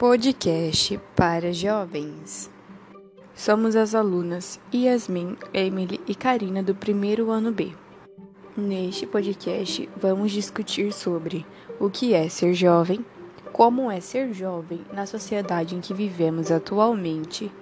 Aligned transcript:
Podcast 0.00 0.98
para 1.14 1.52
jovens. 1.52 2.50
Somos 3.34 3.76
as 3.76 3.94
alunas 3.94 4.58
Yasmin, 4.72 5.36
Emily 5.52 6.00
e 6.08 6.14
Karina 6.14 6.62
do 6.62 6.74
primeiro 6.74 7.30
ano 7.30 7.52
B. 7.52 7.74
Neste 8.56 9.06
podcast, 9.06 9.86
vamos 9.94 10.32
discutir 10.32 10.90
sobre 10.90 11.44
o 11.78 11.90
que 11.90 12.14
é 12.14 12.30
ser 12.30 12.54
jovem, 12.54 13.04
como 13.52 13.90
é 13.90 14.00
ser 14.00 14.32
jovem 14.32 14.80
na 14.90 15.04
sociedade 15.04 15.76
em 15.76 15.82
que 15.82 15.92
vivemos 15.92 16.50
atualmente 16.50 17.52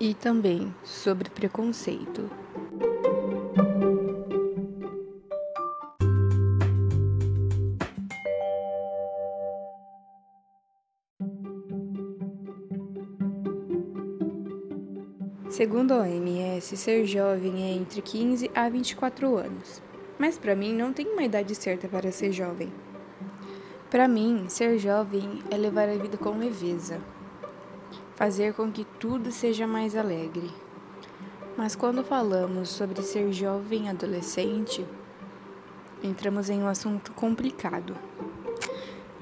e 0.00 0.14
também 0.14 0.74
sobre 0.82 1.28
preconceito. 1.28 2.30
Segundo 15.50 15.92
a 15.92 16.00
OMS, 16.00 16.76
ser 16.76 17.06
jovem 17.06 17.62
é 17.64 17.72
entre 17.72 18.02
15 18.02 18.50
a 18.54 18.68
24 18.68 19.38
anos. 19.38 19.80
Mas 20.18 20.36
para 20.36 20.54
mim 20.54 20.74
não 20.74 20.92
tem 20.92 21.06
uma 21.06 21.22
idade 21.22 21.54
certa 21.54 21.88
para 21.88 22.12
ser 22.12 22.32
jovem. 22.32 22.70
Para 23.90 24.06
mim, 24.06 24.44
ser 24.48 24.78
jovem 24.78 25.42
é 25.50 25.56
levar 25.56 25.88
a 25.88 25.96
vida 25.96 26.18
com 26.18 26.36
leveza, 26.36 27.00
fazer 28.14 28.52
com 28.52 28.70
que 28.70 28.84
tudo 29.00 29.32
seja 29.32 29.66
mais 29.66 29.96
alegre. 29.96 30.50
Mas 31.56 31.74
quando 31.74 32.04
falamos 32.04 32.68
sobre 32.68 33.00
ser 33.00 33.32
jovem 33.32 33.88
adolescente, 33.88 34.86
entramos 36.02 36.50
em 36.50 36.62
um 36.62 36.68
assunto 36.68 37.10
complicado. 37.12 37.96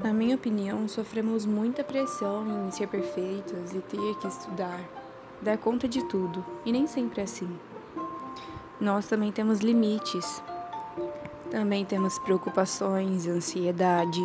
Na 0.03 0.13
minha 0.13 0.35
opinião, 0.35 0.89
sofremos 0.89 1.47
muita 1.47 1.85
pressão 1.85 2.67
em 2.67 2.71
ser 2.73 2.89
perfeitos 2.89 3.73
e 3.73 3.79
ter 3.79 4.19
que 4.19 4.27
estudar 4.27 5.06
dar 5.41 5.59
conta 5.59 5.87
de 5.89 6.05
tudo, 6.05 6.45
e 6.65 6.73
nem 6.73 6.87
sempre 6.87 7.21
é 7.21 7.25
assim. 7.25 7.49
Nós 8.81 9.07
também 9.07 9.33
temos 9.33 9.61
limites, 9.61 10.43
também 11.51 11.85
temos 11.85 12.19
preocupações, 12.19 13.27
ansiedade. 13.27 14.21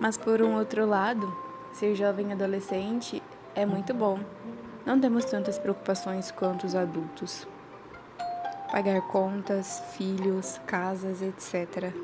Mas 0.00 0.16
por 0.16 0.42
um 0.42 0.56
outro 0.56 0.86
lado, 0.86 1.32
ser 1.72 1.94
jovem 1.94 2.32
adolescente 2.32 3.22
é 3.54 3.64
muito 3.64 3.94
bom. 3.94 4.18
Não 4.84 4.98
temos 4.98 5.24
tantas 5.24 5.58
preocupações 5.58 6.30
quanto 6.30 6.66
os 6.66 6.74
adultos. 6.74 7.46
Pagar 8.72 9.00
contas, 9.02 9.80
filhos, 9.96 10.60
casas, 10.66 11.22
etc. 11.22 11.94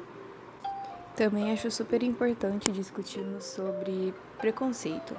Também 1.17 1.51
acho 1.51 1.71
super 1.71 2.03
importante 2.03 2.71
discutirmos 2.71 3.45
sobre 3.45 4.15
preconceito. 4.39 5.17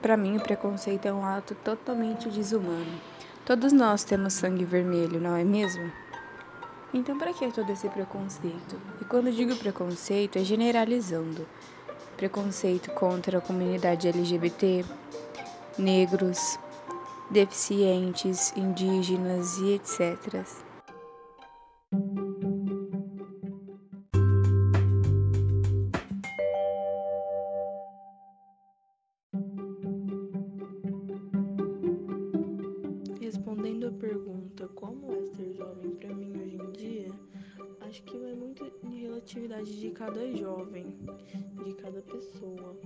Para 0.00 0.16
mim, 0.16 0.36
o 0.36 0.42
preconceito 0.42 1.06
é 1.06 1.12
um 1.12 1.24
ato 1.24 1.54
totalmente 1.56 2.28
desumano. 2.28 3.00
Todos 3.44 3.72
nós 3.72 4.04
temos 4.04 4.34
sangue 4.34 4.64
vermelho, 4.64 5.20
não 5.20 5.36
é 5.36 5.44
mesmo? 5.44 5.90
Então, 6.92 7.18
para 7.18 7.32
que 7.32 7.50
todo 7.52 7.70
esse 7.70 7.88
preconceito? 7.88 8.80
E 9.00 9.04
quando 9.04 9.32
digo 9.32 9.54
preconceito, 9.56 10.38
é 10.38 10.44
generalizando. 10.44 11.46
Preconceito 12.16 12.90
contra 12.92 13.38
a 13.38 13.40
comunidade 13.40 14.08
LGBT, 14.08 14.84
negros, 15.78 16.58
deficientes, 17.30 18.52
indígenas 18.56 19.58
e 19.58 19.74
etc. 19.74 20.44
pergunta 33.96 34.68
como 34.68 35.12
é 35.12 35.24
ser 35.26 35.54
jovem 35.54 35.90
para 35.92 36.14
mim 36.14 36.32
hoje 36.40 36.56
em 36.56 36.72
dia, 36.72 37.12
acho 37.80 38.02
que 38.02 38.18
vai 38.18 38.34
muito 38.34 38.70
de 38.84 39.02
relatividade 39.02 39.80
de 39.80 39.90
cada 39.90 40.30
jovem, 40.34 40.86
de 41.64 41.74
cada 41.74 42.02
pessoa. 42.02 42.76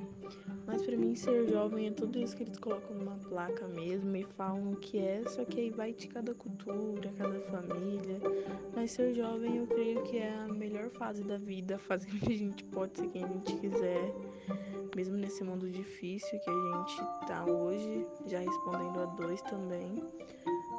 Mas 0.66 0.82
para 0.82 0.96
mim 0.96 1.14
ser 1.14 1.48
jovem 1.48 1.88
é 1.88 1.90
tudo 1.90 2.18
isso 2.18 2.36
que 2.36 2.44
eles 2.44 2.58
colocam 2.58 2.96
numa 2.96 3.16
placa 3.16 3.66
mesmo 3.66 4.14
e 4.16 4.24
falam 4.36 4.74
que 4.74 4.98
é, 4.98 5.24
só 5.28 5.44
que 5.44 5.60
aí 5.60 5.70
vai 5.70 5.92
de 5.92 6.08
cada 6.08 6.34
cultura, 6.34 7.12
cada 7.16 7.40
família. 7.40 8.20
Mas 8.74 8.92
ser 8.92 9.14
jovem 9.14 9.56
eu 9.56 9.66
creio 9.66 10.02
que 10.04 10.18
é 10.18 10.32
a 10.32 10.48
melhor 10.48 10.90
fase 10.90 11.24
da 11.24 11.36
vida, 11.36 11.76
a 11.76 11.78
fase 11.78 12.06
que 12.20 12.32
a 12.32 12.38
gente 12.38 12.64
pode 12.64 12.98
ser 12.98 13.08
quem 13.08 13.24
a 13.24 13.28
gente 13.28 13.56
quiser 13.56 14.14
mesmo 14.96 15.16
nesse 15.16 15.44
mundo 15.44 15.70
difícil 15.70 16.38
que 16.40 16.50
a 16.50 16.52
gente 16.52 17.26
tá 17.26 17.44
hoje, 17.44 18.06
já 18.26 18.38
respondendo 18.40 19.00
a 19.00 19.06
dois 19.06 19.40
também, 19.42 20.02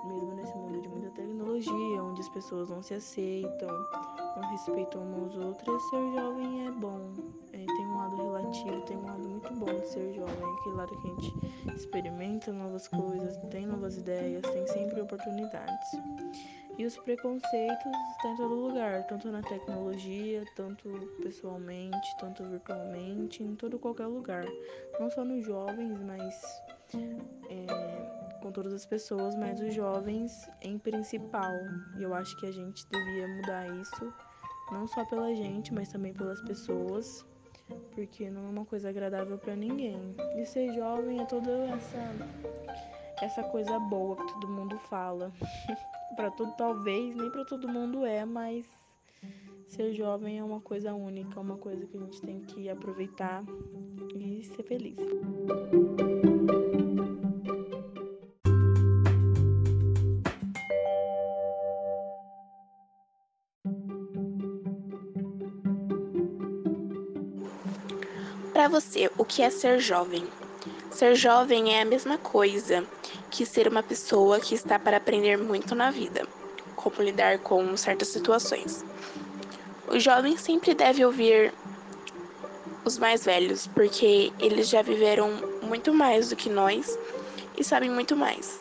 mesmo 0.06 0.34
nesse 0.36 0.54
mundo 0.56 0.82
de 0.82 0.90
muita 0.90 1.10
tecnologia, 1.12 2.04
onde 2.04 2.22
as 2.22 2.30
pessoas 2.30 2.70
não 2.70 2.82
se 2.82 2.94
aceitam, 2.94 3.70
não 4.36 4.50
respeitam 4.52 5.02
umas 5.02 5.36
outras, 5.36 5.82
ser 5.90 6.12
jovem 6.16 6.68
é 6.68 6.72
bom. 6.72 7.14
É, 7.54 7.66
tem 7.66 7.88
um 7.88 7.98
lado 7.98 8.16
relativo, 8.16 8.82
tem 8.82 8.98
um 8.98 9.06
lado 9.06 9.28
muito 9.28 9.54
bom 9.54 9.74
de 9.74 9.88
ser 9.88 10.14
jovem, 10.14 10.56
aquele 10.60 10.76
lado 10.76 10.98
que 11.02 11.08
a 11.08 11.12
gente 11.12 11.36
experimenta 11.76 12.52
novas 12.52 12.88
coisas, 12.88 13.38
tem 13.50 13.66
novas 13.66 13.98
ideias, 13.98 14.42
tem 14.42 14.68
sempre 14.68 15.02
oportunidades. 15.02 15.90
E 16.78 16.86
os 16.86 16.98
preconceitos 16.98 17.92
estão 18.16 18.34
em 18.34 18.38
todo 18.38 18.56
lugar, 18.56 19.06
tanto 19.06 19.30
na 19.30 19.42
tecnologia, 19.44 20.44
tanto 20.56 20.90
pessoalmente, 21.22 22.16
tanto 22.18 22.44
virtualmente, 22.46 23.44
em 23.44 23.56
todo 23.56 23.78
qualquer 23.78 24.08
lugar. 24.08 24.46
Não 25.00 25.10
só 25.12 25.24
nos 25.24 25.46
jovens, 25.46 26.00
mas 26.02 26.42
é, 27.50 28.01
com 28.42 28.52
todas 28.52 28.74
as 28.74 28.86
pessoas, 28.86 29.36
mas 29.36 29.62
os 29.62 29.74
jovens 29.74 30.50
em 30.62 30.78
principal. 30.78 31.54
E 31.98 32.04
eu 32.04 32.14
acho 32.14 32.36
que 32.38 32.48
a 32.48 32.52
gente 32.52 32.86
devia 32.90 33.28
mudar 33.28 33.68
isso, 33.80 34.14
não 34.72 34.88
só 34.88 35.06
pela 35.06 35.34
gente, 35.36 35.74
mas 35.74 35.90
também 35.90 36.14
pelas 36.14 36.42
pessoas, 36.42 37.26
porque 37.94 38.30
não 38.30 38.48
é 38.48 38.50
uma 38.50 38.66
coisa 38.66 38.90
agradável 38.90 39.38
para 39.38 39.56
ninguém. 39.56 40.16
E 40.36 40.46
ser 40.46 40.74
jovem 40.74 41.22
é 41.22 41.26
toda 41.26 41.52
essa 41.52 42.52
essa 43.22 43.44
coisa 43.44 43.78
boa 43.80 44.16
que 44.16 44.34
todo 44.34 44.48
mundo 44.48 44.78
fala. 44.90 45.32
para 46.16 46.30
todo 46.32 46.52
talvez 46.58 47.16
nem 47.16 47.30
para 47.30 47.46
todo 47.46 47.68
mundo 47.68 48.06
é, 48.06 48.26
mas 48.26 48.66
ser 49.68 49.94
jovem 49.94 50.40
é 50.40 50.44
uma 50.44 50.60
coisa 50.60 50.94
única, 50.94 51.40
uma 51.40 51.58
coisa 51.58 51.86
que 51.86 51.98
a 51.98 52.00
gente 52.00 52.22
tem 52.22 52.42
que 52.42 52.70
aproveitar 52.70 53.44
e 54.16 54.44
ser 54.44 54.64
feliz. 54.64 54.98
Para 68.54 68.68
você, 68.68 69.10
o 69.18 69.24
que 69.24 69.42
é 69.42 69.50
ser 69.50 69.80
jovem? 69.80 70.28
Ser 70.92 71.16
jovem 71.16 71.74
é 71.74 71.82
a 71.82 71.86
mesma 71.86 72.18
coisa 72.18 72.86
que 73.30 73.46
ser 73.46 73.66
uma 73.66 73.82
pessoa 73.82 74.42
que 74.42 74.54
está 74.54 74.78
para 74.78 74.98
aprender 74.98 75.38
muito 75.38 75.74
na 75.74 75.90
vida, 75.90 76.28
como 76.76 77.02
lidar 77.02 77.40
com 77.40 77.78
certas 77.78 78.10
situações. 78.10 78.84
O 79.88 79.98
jovem 79.98 80.36
sempre 80.36 80.74
deve 80.74 81.06
ouvir 81.06 81.54
os 82.84 82.98
mais 82.98 83.24
velhos, 83.24 83.68
porque 83.68 84.34
eles 84.38 84.68
já 84.68 84.82
viveram 84.82 85.32
muito 85.62 85.94
mais 85.94 86.30
do 86.30 86.36
que 86.36 86.50
nós 86.50 87.00
e 87.58 87.64
sabem 87.64 87.90
muito 87.90 88.18
mais. 88.18 88.60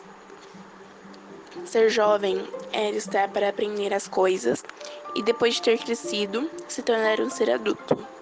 Ser 1.65 1.89
jovem 1.89 2.41
é 2.71 2.89
estar 2.91 3.27
para 3.27 3.49
aprender 3.49 3.93
as 3.93 4.07
coisas 4.07 4.63
e 5.15 5.21
depois 5.21 5.55
de 5.55 5.63
ter 5.63 5.77
crescido, 5.77 6.49
se 6.69 6.81
tornar 6.81 7.19
um 7.19 7.29
ser 7.29 7.51
adulto. 7.51 8.20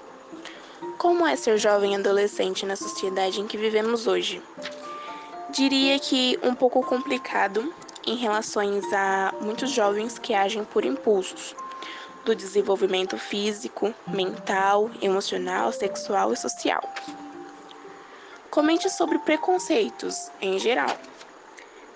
Como 1.00 1.26
é 1.26 1.34
ser 1.38 1.58
jovem 1.58 1.96
adolescente 1.96 2.66
na 2.66 2.76
sociedade 2.76 3.40
em 3.40 3.48
que 3.48 3.56
vivemos 3.56 4.06
hoje? 4.06 4.44
Diria 5.50 5.98
que 5.98 6.38
um 6.44 6.54
pouco 6.54 6.84
complicado 6.84 7.74
em 8.06 8.18
relações 8.18 8.84
a 8.92 9.34
muitos 9.40 9.72
jovens 9.72 10.20
que 10.20 10.34
agem 10.34 10.66
por 10.66 10.84
impulsos 10.84 11.56
do 12.26 12.36
desenvolvimento 12.36 13.18
físico, 13.18 13.96
mental, 14.06 14.92
emocional, 15.02 15.72
sexual 15.72 16.34
e 16.34 16.36
social. 16.36 16.82
Comente 18.50 18.90
sobre 18.90 19.20
preconceitos 19.20 20.30
em 20.42 20.60
geral. 20.60 20.98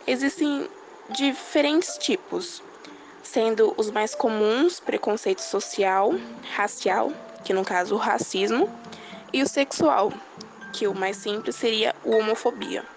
Existem 0.07 0.69
diferentes 1.09 1.97
tipos, 1.97 2.63
sendo 3.21 3.73
os 3.75 3.91
mais 3.91 4.15
comuns 4.15 4.79
preconceito 4.79 5.41
social, 5.41 6.13
racial, 6.55 7.11
que 7.43 7.53
no 7.53 7.65
caso 7.65 7.95
o 7.95 7.97
racismo, 7.97 8.69
e 9.33 9.41
o 9.41 9.47
sexual, 9.47 10.13
que 10.71 10.87
o 10.87 10.93
mais 10.93 11.17
simples 11.17 11.55
seria 11.55 11.95
a 12.05 12.09
homofobia. 12.09 12.92